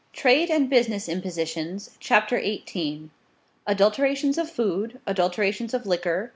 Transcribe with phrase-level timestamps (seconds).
[0.13, 1.91] TRADE AND BUSINESS IMPOSITIONS.
[1.99, 3.11] CHAPTER XVIII.
[3.67, 4.99] ADULTERATIONS OF FOOD.
[5.05, 6.29] ADULTERATIONS OF LIQUOR.